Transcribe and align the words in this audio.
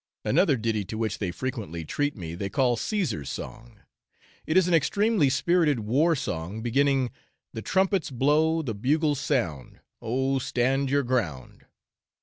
Another 0.25 0.57
ditty 0.57 0.83
to 0.85 0.97
which 0.97 1.19
they 1.19 1.29
frequently 1.29 1.85
treat 1.85 2.15
me 2.15 2.33
they 2.33 2.49
call 2.49 2.75
Caesar's 2.75 3.29
song; 3.29 3.81
it 4.47 4.57
is 4.57 4.67
an 4.67 4.73
extremely 4.73 5.29
spirited 5.29 5.81
war 5.81 6.15
song, 6.15 6.63
beginning 6.63 7.11
'The 7.53 7.61
trumpets 7.61 8.09
blow, 8.09 8.63
the 8.63 8.73
bugles 8.73 9.19
sound 9.19 9.79
Oh, 10.01 10.39
stand 10.39 10.89
your 10.89 11.03
ground!' 11.03 11.65